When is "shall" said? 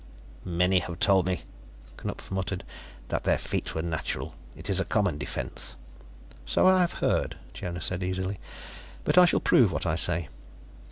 9.25-9.39